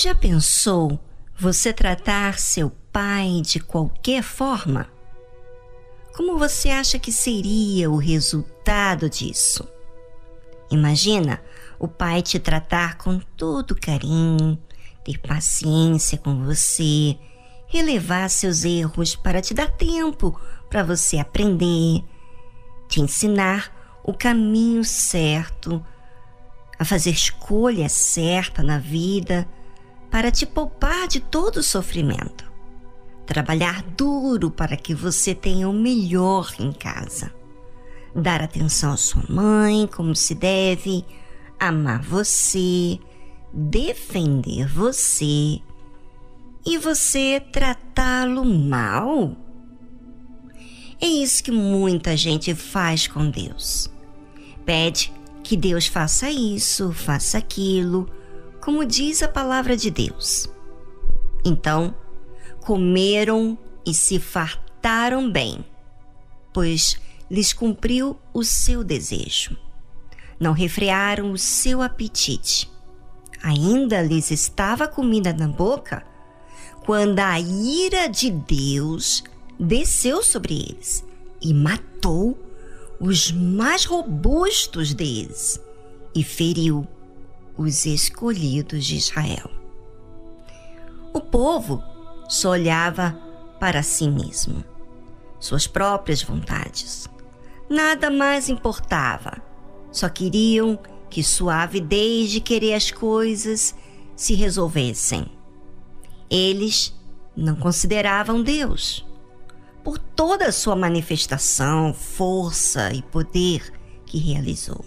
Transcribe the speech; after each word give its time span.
Já 0.00 0.14
pensou 0.14 0.96
você 1.36 1.72
tratar 1.72 2.38
seu 2.38 2.70
pai 2.92 3.42
de 3.44 3.58
qualquer 3.58 4.22
forma? 4.22 4.86
Como 6.16 6.38
você 6.38 6.68
acha 6.70 7.00
que 7.00 7.10
seria 7.10 7.90
o 7.90 7.96
resultado 7.96 9.10
disso? 9.10 9.68
Imagina 10.70 11.42
o 11.80 11.88
pai 11.88 12.22
te 12.22 12.38
tratar 12.38 12.96
com 12.96 13.18
todo 13.18 13.74
carinho, 13.74 14.56
ter 15.04 15.18
paciência 15.18 16.16
com 16.16 16.44
você, 16.44 17.18
relevar 17.66 18.30
seus 18.30 18.64
erros 18.64 19.16
para 19.16 19.42
te 19.42 19.52
dar 19.52 19.68
tempo 19.68 20.40
para 20.70 20.84
você 20.84 21.18
aprender, 21.18 22.04
te 22.88 23.00
ensinar 23.00 24.00
o 24.04 24.14
caminho 24.14 24.84
certo, 24.84 25.84
a 26.78 26.84
fazer 26.84 27.10
escolha 27.10 27.88
certa 27.88 28.62
na 28.62 28.78
vida, 28.78 29.44
para 30.10 30.30
te 30.30 30.46
poupar 30.46 31.06
de 31.06 31.20
todo 31.20 31.58
o 31.58 31.62
sofrimento. 31.62 32.50
Trabalhar 33.26 33.82
duro 33.96 34.50
para 34.50 34.76
que 34.76 34.94
você 34.94 35.34
tenha 35.34 35.68
o 35.68 35.72
melhor 35.72 36.52
em 36.58 36.72
casa. 36.72 37.32
Dar 38.14 38.42
atenção 38.42 38.92
à 38.92 38.96
sua 38.96 39.22
mãe 39.28 39.86
como 39.86 40.14
se 40.14 40.34
deve, 40.34 41.04
amar 41.60 42.02
você, 42.02 42.98
defender 43.52 44.66
você 44.66 45.60
e 46.64 46.78
você 46.78 47.40
tratá-lo 47.52 48.44
mal? 48.44 49.36
É 51.00 51.06
isso 51.06 51.44
que 51.44 51.52
muita 51.52 52.16
gente 52.16 52.54
faz 52.54 53.06
com 53.06 53.30
Deus. 53.30 53.90
Pede 54.64 55.12
que 55.44 55.56
Deus 55.56 55.86
faça 55.86 56.30
isso, 56.30 56.92
faça 56.92 57.38
aquilo, 57.38 58.10
como 58.68 58.84
diz 58.84 59.22
a 59.22 59.28
palavra 59.28 59.74
de 59.74 59.90
Deus. 59.90 60.46
Então, 61.42 61.94
comeram 62.60 63.56
e 63.86 63.94
se 63.94 64.20
fartaram 64.20 65.32
bem, 65.32 65.64
pois 66.52 67.00
lhes 67.30 67.54
cumpriu 67.54 68.20
o 68.30 68.44
seu 68.44 68.84
desejo. 68.84 69.56
Não 70.38 70.52
refrearam 70.52 71.32
o 71.32 71.38
seu 71.38 71.80
apetite. 71.80 72.70
Ainda 73.42 74.02
lhes 74.02 74.30
estava 74.30 74.86
comida 74.86 75.32
na 75.32 75.48
boca 75.48 76.04
quando 76.84 77.20
a 77.20 77.40
ira 77.40 78.06
de 78.06 78.30
Deus 78.30 79.24
desceu 79.58 80.22
sobre 80.22 80.52
eles 80.52 81.02
e 81.40 81.54
matou 81.54 82.36
os 83.00 83.32
mais 83.32 83.86
robustos 83.86 84.92
deles 84.92 85.58
e 86.14 86.22
feriu 86.22 86.86
os 87.58 87.84
escolhidos 87.84 88.86
de 88.86 88.96
Israel. 88.96 89.50
O 91.12 91.20
povo 91.20 91.82
só 92.28 92.50
olhava 92.50 93.18
para 93.58 93.82
si 93.82 94.08
mesmo, 94.08 94.64
suas 95.40 95.66
próprias 95.66 96.22
vontades. 96.22 97.08
Nada 97.68 98.10
mais 98.10 98.48
importava. 98.48 99.42
Só 99.90 100.08
queriam 100.08 100.78
que 101.10 101.24
sua 101.24 101.62
avidez 101.62 102.30
de 102.30 102.40
querer 102.40 102.74
as 102.74 102.90
coisas 102.90 103.74
se 104.14 104.34
resolvessem. 104.34 105.26
Eles 106.30 106.94
não 107.36 107.56
consideravam 107.56 108.42
Deus 108.42 109.04
por 109.82 109.98
toda 109.98 110.48
a 110.48 110.52
sua 110.52 110.76
manifestação, 110.76 111.94
força 111.94 112.92
e 112.92 113.02
poder 113.02 113.72
que 114.04 114.18
realizou. 114.18 114.84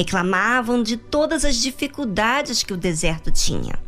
Reclamavam 0.00 0.82
de 0.82 0.96
todas 0.96 1.44
as 1.44 1.56
dificuldades 1.56 2.62
que 2.62 2.72
o 2.72 2.76
deserto 2.78 3.30
tinha. 3.30 3.78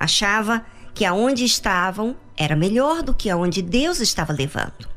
Achava 0.00 0.64
que 0.94 1.04
aonde 1.04 1.44
estavam 1.44 2.16
era 2.34 2.56
melhor 2.56 3.02
do 3.02 3.12
que 3.12 3.28
aonde 3.28 3.60
Deus 3.60 4.00
estava 4.00 4.32
levando. 4.32 4.88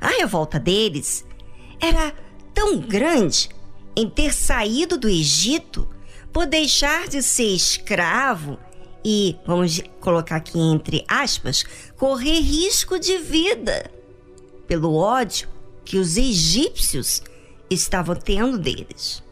A 0.00 0.08
revolta 0.08 0.58
deles 0.58 1.26
era 1.78 2.10
tão 2.54 2.78
grande 2.78 3.50
em 3.94 4.08
ter 4.08 4.32
saído 4.32 4.96
do 4.96 5.10
Egito 5.10 5.86
por 6.32 6.46
deixar 6.46 7.06
de 7.06 7.22
ser 7.22 7.54
escravo 7.54 8.58
e, 9.04 9.36
vamos 9.46 9.82
colocar 10.00 10.36
aqui 10.36 10.58
entre 10.58 11.04
aspas, 11.06 11.66
correr 11.98 12.40
risco 12.40 12.98
de 12.98 13.18
vida 13.18 13.90
pelo 14.66 14.94
ódio 14.94 15.50
que 15.84 15.98
os 15.98 16.16
egípcios 16.16 17.22
estavam 17.70 18.14
tendo 18.14 18.58
deles. 18.58 19.22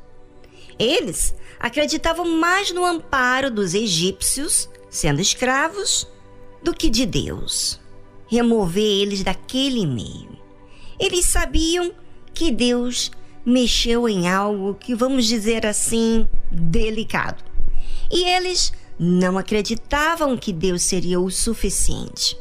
Eles 0.78 1.34
acreditavam 1.58 2.38
mais 2.38 2.72
no 2.72 2.84
amparo 2.84 3.50
dos 3.50 3.74
egípcios, 3.74 4.68
sendo 4.90 5.20
escravos, 5.20 6.06
do 6.62 6.74
que 6.74 6.90
de 6.90 7.06
Deus. 7.06 7.80
Remover 8.26 8.82
eles 8.82 9.22
daquele 9.22 9.86
meio. 9.86 10.36
Eles 10.98 11.26
sabiam 11.26 11.92
que 12.34 12.50
Deus 12.50 13.10
mexeu 13.44 14.08
em 14.08 14.28
algo 14.28 14.74
que, 14.74 14.94
vamos 14.94 15.26
dizer 15.26 15.64
assim, 15.64 16.28
delicado. 16.50 17.44
E 18.10 18.24
eles 18.24 18.72
não 18.98 19.38
acreditavam 19.38 20.36
que 20.36 20.52
Deus 20.52 20.82
seria 20.82 21.20
o 21.20 21.30
suficiente. 21.30 22.36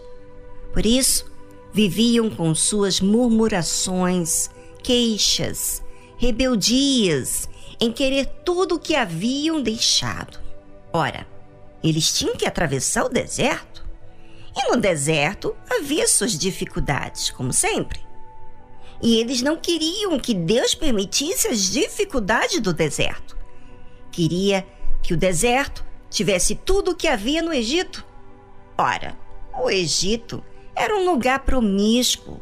Por 0.74 0.86
isso, 0.86 1.32
viviam 1.72 2.30
com 2.30 2.56
suas 2.56 3.00
murmurações, 3.00 4.50
queixas, 4.82 5.84
rebeldias 6.18 7.50
em 7.80 7.92
querer 7.92 8.26
tudo 8.44 8.76
o 8.76 8.80
que 8.80 8.96
haviam 8.96 9.62
deixado. 9.62 10.40
Ora, 10.92 11.28
eles 11.84 12.14
tinham 12.14 12.36
que 12.36 12.46
atravessar 12.46 13.06
o 13.06 13.10
deserto. 13.10 13.86
E 14.56 14.72
no 14.72 14.78
deserto 14.78 15.56
havia 15.70 16.08
suas 16.08 16.38
dificuldades, 16.38 17.30
como 17.30 17.52
sempre. 17.52 18.00
E 19.02 19.20
eles 19.20 19.42
não 19.42 19.58
queriam 19.58 20.18
que 20.18 20.34
Deus 20.34 20.74
permitisse 20.74 21.48
as 21.48 21.70
dificuldades 21.70 22.62
do 22.62 22.74
deserto. 22.74 23.38
Queria 24.12 24.66
que 25.04 25.14
o 25.14 25.18
deserto 25.18 25.86
tivesse 26.10 26.56
tudo 26.56 26.92
o 26.92 26.96
que 26.96 27.08
havia 27.08 27.42
no 27.42 27.54
Egito. 27.54 28.06
Ora, 28.78 29.18
o 29.54 29.70
Egito 29.70 30.44
era 30.74 30.96
um 30.96 31.06
lugar 31.06 31.40
promíscuo. 31.40 32.42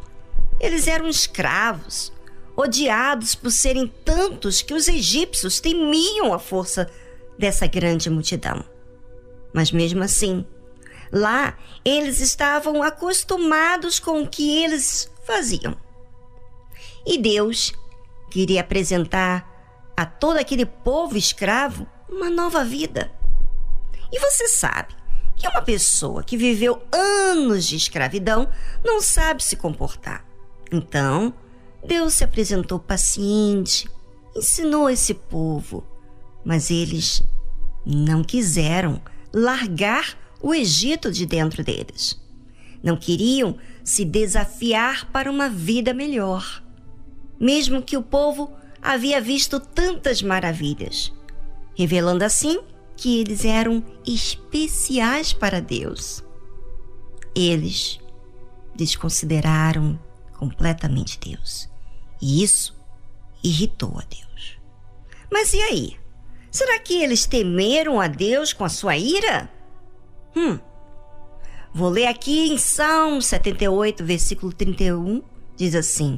Eles 0.59 0.87
eram 0.87 1.07
escravos, 1.07 2.13
odiados 2.55 3.35
por 3.35 3.51
serem 3.51 3.87
tantos 4.05 4.61
que 4.61 4.73
os 4.73 4.87
egípcios 4.87 5.59
temiam 5.59 6.33
a 6.33 6.39
força 6.39 6.89
dessa 7.37 7.67
grande 7.67 8.09
multidão. 8.09 8.63
Mas 9.53 9.71
mesmo 9.71 10.03
assim, 10.03 10.45
lá 11.11 11.57
eles 11.83 12.19
estavam 12.19 12.81
acostumados 12.81 13.99
com 13.99 14.21
o 14.21 14.27
que 14.27 14.63
eles 14.63 15.11
faziam. 15.25 15.75
E 17.05 17.17
Deus 17.17 17.73
queria 18.31 18.61
apresentar 18.61 19.49
a 19.95 20.05
todo 20.05 20.37
aquele 20.37 20.65
povo 20.65 21.17
escravo 21.17 21.87
uma 22.09 22.29
nova 22.29 22.63
vida. 22.63 23.11
E 24.11 24.19
você 24.19 24.47
sabe 24.47 24.95
que 25.35 25.47
uma 25.47 25.61
pessoa 25.61 26.23
que 26.23 26.37
viveu 26.37 26.81
anos 26.91 27.67
de 27.67 27.75
escravidão 27.75 28.49
não 28.83 29.01
sabe 29.01 29.43
se 29.43 29.55
comportar. 29.55 30.25
Então, 30.71 31.33
Deus 31.85 32.13
se 32.13 32.23
apresentou 32.23 32.79
paciente, 32.79 33.89
ensinou 34.35 34.89
esse 34.89 35.13
povo, 35.13 35.83
mas 36.43 36.71
eles 36.71 37.23
não 37.85 38.23
quiseram 38.23 39.01
largar 39.33 40.17
o 40.41 40.53
Egito 40.53 41.11
de 41.11 41.25
dentro 41.25 41.63
deles. 41.63 42.19
Não 42.81 42.97
queriam 42.97 43.57
se 43.83 44.03
desafiar 44.05 45.09
para 45.11 45.29
uma 45.29 45.49
vida 45.49 45.93
melhor 45.93 46.63
mesmo 47.43 47.81
que 47.81 47.97
o 47.97 48.01
povo 48.01 48.51
havia 48.81 49.19
visto 49.19 49.59
tantas 49.59 50.21
maravilhas, 50.21 51.11
revelando 51.75 52.23
assim 52.23 52.61
que 52.95 53.19
eles 53.19 53.43
eram 53.43 53.83
especiais 54.07 55.33
para 55.33 55.59
Deus. 55.59 56.23
Eles 57.35 57.99
desconsideraram 58.73 59.99
completamente 60.37 61.19
Deus, 61.19 61.69
e 62.23 62.41
isso 62.41 62.73
irritou 63.43 63.99
a 63.99 64.03
Deus. 64.09 64.57
Mas 65.29 65.53
e 65.53 65.61
aí? 65.61 65.97
Será 66.49 66.79
que 66.79 67.03
eles 67.03 67.25
temeram 67.25 67.99
a 67.99 68.07
Deus 68.07 68.53
com 68.53 68.63
a 68.63 68.69
sua 68.69 68.95
ira? 68.95 69.51
Hum. 70.33 70.57
Vou 71.73 71.89
ler 71.89 72.05
aqui 72.05 72.47
em 72.47 72.57
Salmo 72.57 73.21
78, 73.21 74.05
versículo 74.05 74.53
31, 74.53 75.21
diz 75.57 75.75
assim: 75.75 76.17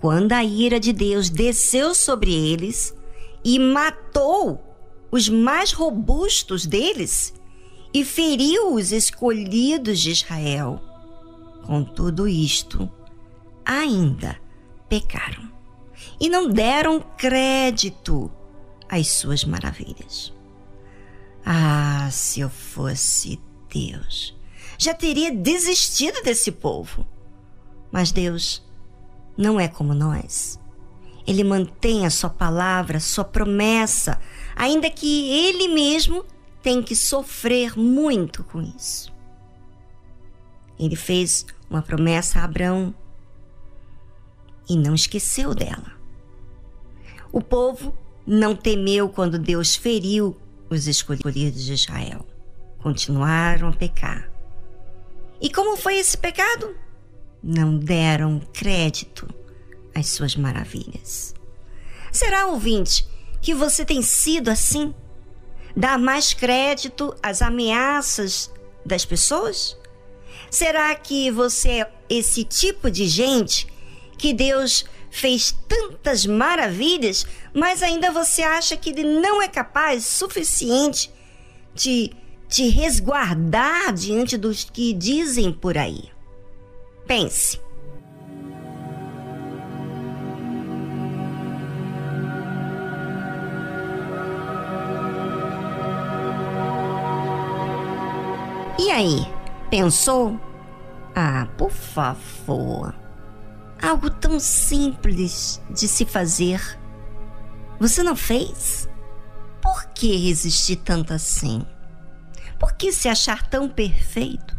quando 0.00 0.32
a 0.32 0.44
ira 0.44 0.78
de 0.78 0.92
Deus 0.92 1.30
desceu 1.30 1.94
sobre 1.94 2.32
eles 2.32 2.94
e 3.44 3.58
matou 3.58 4.62
os 5.10 5.28
mais 5.28 5.72
robustos 5.72 6.64
deles 6.64 7.34
e 7.92 8.04
feriu 8.04 8.74
os 8.74 8.92
escolhidos 8.92 9.98
de 9.98 10.12
Israel. 10.12 10.80
Com 11.66 11.82
tudo 11.82 12.28
isto, 12.28 12.88
ainda 13.64 14.43
pecaram 14.94 15.50
e 16.20 16.28
não 16.28 16.48
deram 16.48 17.00
crédito 17.00 18.30
às 18.88 19.08
suas 19.08 19.44
maravilhas. 19.44 20.32
Ah, 21.44 22.08
se 22.12 22.38
eu 22.38 22.48
fosse 22.48 23.40
Deus, 23.68 24.36
já 24.78 24.94
teria 24.94 25.34
desistido 25.34 26.22
desse 26.22 26.52
povo. 26.52 27.04
Mas 27.90 28.12
Deus 28.12 28.64
não 29.36 29.58
é 29.58 29.66
como 29.66 29.94
nós. 29.94 30.60
Ele 31.26 31.42
mantém 31.42 32.06
a 32.06 32.10
sua 32.10 32.30
palavra, 32.30 33.00
sua 33.00 33.24
promessa, 33.24 34.20
ainda 34.54 34.88
que 34.88 35.28
ele 35.28 35.74
mesmo 35.74 36.24
tenha 36.62 36.82
que 36.82 36.94
sofrer 36.94 37.76
muito 37.76 38.44
com 38.44 38.62
isso. 38.62 39.12
Ele 40.78 40.94
fez 40.94 41.44
uma 41.68 41.82
promessa 41.82 42.38
a 42.38 42.44
Abraão 42.44 42.94
e 44.68 44.76
não 44.76 44.94
esqueceu 44.94 45.54
dela. 45.54 45.92
O 47.32 47.40
povo 47.40 47.96
não 48.26 48.54
temeu 48.54 49.08
quando 49.08 49.38
Deus 49.38 49.74
feriu 49.74 50.36
os 50.70 50.86
escolhidos 50.86 51.64
de 51.64 51.72
Israel. 51.72 52.26
Continuaram 52.78 53.68
a 53.68 53.72
pecar. 53.72 54.30
E 55.40 55.50
como 55.50 55.76
foi 55.76 55.96
esse 55.96 56.16
pecado? 56.16 56.74
Não 57.42 57.76
deram 57.76 58.40
crédito 58.52 59.28
às 59.94 60.08
suas 60.08 60.36
maravilhas. 60.36 61.34
Será, 62.10 62.46
ouvinte, 62.46 63.06
que 63.42 63.54
você 63.54 63.84
tem 63.84 64.00
sido 64.00 64.48
assim? 64.48 64.94
Dar 65.76 65.98
mais 65.98 66.32
crédito 66.32 67.14
às 67.22 67.42
ameaças 67.42 68.50
das 68.86 69.04
pessoas? 69.04 69.76
Será 70.50 70.94
que 70.94 71.30
você 71.30 71.80
é 71.80 71.92
esse 72.08 72.44
tipo 72.44 72.90
de 72.90 73.06
gente 73.08 73.66
que 74.24 74.32
Deus 74.32 74.86
fez 75.10 75.54
tantas 75.68 76.24
maravilhas, 76.24 77.26
mas 77.52 77.82
ainda 77.82 78.10
você 78.10 78.40
acha 78.40 78.74
que 78.74 78.88
ele 78.88 79.04
não 79.20 79.42
é 79.42 79.46
capaz 79.46 80.06
suficiente 80.06 81.12
de 81.74 82.10
te 82.48 82.70
resguardar 82.70 83.92
diante 83.92 84.38
dos 84.38 84.64
que 84.64 84.94
dizem 84.94 85.52
por 85.52 85.76
aí? 85.76 86.08
Pense. 87.06 87.60
E 98.78 98.90
aí, 98.90 99.26
pensou? 99.68 100.40
Ah, 101.14 101.46
por 101.58 101.70
favor 101.70 103.03
algo 103.84 104.08
tão 104.08 104.40
simples 104.40 105.60
de 105.70 105.86
se 105.86 106.06
fazer. 106.06 106.78
Você 107.78 108.02
não 108.02 108.16
fez? 108.16 108.88
Por 109.60 109.86
que 109.88 110.16
resistir 110.16 110.76
tanto 110.76 111.12
assim? 111.12 111.64
Por 112.58 112.72
que 112.72 112.90
se 112.92 113.08
achar 113.08 113.46
tão 113.46 113.68
perfeito? 113.68 114.56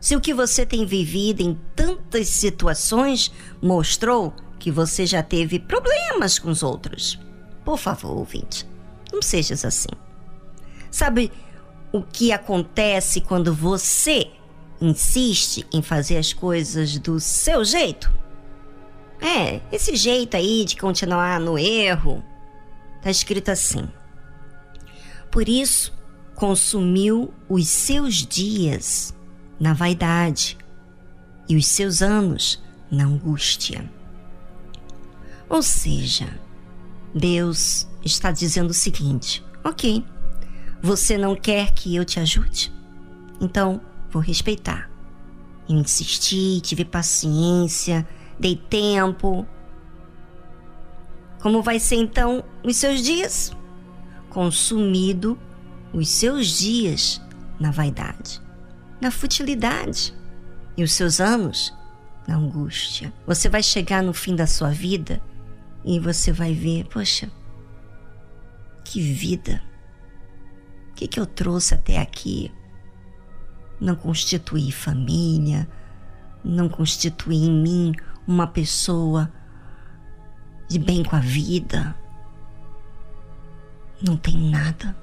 Se 0.00 0.16
o 0.16 0.20
que 0.20 0.34
você 0.34 0.66
tem 0.66 0.84
vivido 0.84 1.40
em 1.40 1.58
tantas 1.76 2.28
situações 2.28 3.32
mostrou 3.62 4.34
que 4.58 4.72
você 4.72 5.06
já 5.06 5.22
teve 5.22 5.60
problemas 5.60 6.38
com 6.38 6.50
os 6.50 6.62
outros. 6.62 7.18
Por 7.64 7.78
favor, 7.78 8.16
ouvinte, 8.16 8.66
não 9.12 9.22
sejas 9.22 9.64
assim. 9.64 9.88
Sabe 10.90 11.30
o 11.92 12.02
que 12.02 12.32
acontece 12.32 13.20
quando 13.20 13.54
você 13.54 14.30
insiste 14.80 15.66
em 15.72 15.82
fazer 15.82 16.16
as 16.16 16.32
coisas 16.32 16.98
do 16.98 17.20
seu 17.20 17.64
jeito? 17.64 18.10
É, 19.20 19.60
esse 19.72 19.96
jeito 19.96 20.36
aí 20.36 20.64
de 20.64 20.76
continuar 20.76 21.40
no 21.40 21.58
erro. 21.58 22.22
Tá 23.02 23.10
escrito 23.10 23.50
assim. 23.50 23.88
Por 25.30 25.48
isso, 25.48 25.92
consumiu 26.34 27.32
os 27.48 27.68
seus 27.68 28.26
dias 28.26 29.14
na 29.58 29.72
vaidade 29.72 30.56
e 31.48 31.56
os 31.56 31.66
seus 31.66 32.00
anos 32.00 32.62
na 32.90 33.04
angústia. 33.04 33.90
Ou 35.48 35.62
seja, 35.62 36.28
Deus 37.14 37.88
está 38.04 38.30
dizendo 38.30 38.70
o 38.70 38.74
seguinte: 38.74 39.44
ok, 39.64 40.04
você 40.82 41.18
não 41.18 41.34
quer 41.34 41.72
que 41.72 41.94
eu 41.94 42.04
te 42.04 42.20
ajude? 42.20 42.72
Então 43.40 43.80
vou 44.10 44.22
respeitar. 44.22 44.90
Eu 45.68 45.76
insisti, 45.76 46.60
tive 46.60 46.84
paciência, 46.84 48.06
dei 48.38 48.56
tempo. 48.56 49.46
Como 51.40 51.62
vai 51.62 51.78
ser 51.78 51.96
então 51.96 52.44
os 52.64 52.76
seus 52.76 53.02
dias? 53.02 53.52
Consumido 54.30 55.38
os 55.92 56.08
seus 56.08 56.58
dias 56.58 57.20
na 57.58 57.70
vaidade, 57.70 58.40
na 59.00 59.10
futilidade 59.10 60.14
e 60.76 60.82
os 60.82 60.92
seus 60.92 61.20
anos 61.20 61.74
na 62.26 62.36
angústia. 62.36 63.12
Você 63.26 63.48
vai 63.48 63.62
chegar 63.62 64.02
no 64.02 64.12
fim 64.12 64.36
da 64.36 64.46
sua 64.46 64.70
vida 64.70 65.20
e 65.84 65.98
você 65.98 66.30
vai 66.30 66.52
ver, 66.52 66.86
poxa, 66.86 67.30
que 68.84 69.00
vida. 69.00 69.62
O 70.90 70.94
que, 70.94 71.08
que 71.08 71.18
eu 71.18 71.26
trouxe 71.26 71.74
até 71.74 71.98
aqui? 71.98 72.52
Não 73.80 73.94
constituí 73.94 74.72
família, 74.72 75.68
não 76.44 76.68
constituí 76.68 77.36
em 77.36 77.62
mim 77.62 77.92
uma 78.28 78.46
pessoa 78.46 79.32
de 80.68 80.78
bem 80.78 81.02
com 81.02 81.16
a 81.16 81.20
vida. 81.20 81.96
Não 84.06 84.18
tem 84.18 84.50
nada. 84.50 84.94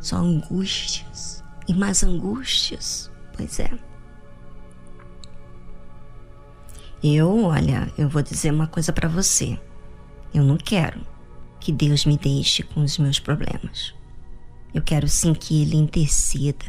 Só 0.00 0.16
angústias 0.16 1.44
e 1.68 1.74
mais 1.74 2.02
angústias. 2.02 3.12
Pois 3.36 3.60
é. 3.60 3.70
Eu, 7.02 7.44
olha, 7.44 7.92
eu 7.98 8.08
vou 8.08 8.22
dizer 8.22 8.50
uma 8.50 8.66
coisa 8.66 8.90
para 8.90 9.08
você. 9.08 9.60
Eu 10.32 10.42
não 10.42 10.56
quero 10.56 11.06
que 11.60 11.70
Deus 11.70 12.06
me 12.06 12.16
deixe 12.16 12.62
com 12.62 12.82
os 12.82 12.96
meus 12.96 13.20
problemas. 13.20 13.94
Eu 14.72 14.82
quero 14.82 15.06
sim 15.06 15.34
que 15.34 15.62
Ele 15.62 15.76
interceda, 15.76 16.64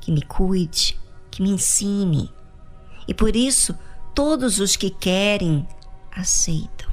que 0.00 0.10
me 0.10 0.22
cuide, 0.22 0.98
que 1.30 1.42
me 1.42 1.50
ensine. 1.50 2.32
E 3.06 3.12
por 3.12 3.36
isso 3.36 3.76
todos 4.16 4.60
os 4.60 4.76
que 4.76 4.88
querem 4.88 5.68
aceitam. 6.10 6.90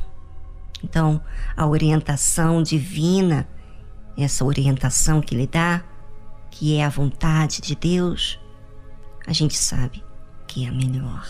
Então, 0.84 1.24
a 1.56 1.66
orientação 1.66 2.62
divina, 2.62 3.48
essa 4.18 4.44
orientação 4.44 5.22
que 5.22 5.34
ele 5.34 5.48
dá, 5.48 5.82
que 6.52 6.76
é 6.76 6.84
a 6.84 6.90
vontade 6.90 7.62
de 7.62 7.76
Deus, 7.76 8.38
a 9.26 9.32
gente 9.32 9.58
sabe 9.58 10.04
que 10.46 10.66
é 10.66 10.68
a 10.68 10.74
melhor. 10.74 11.26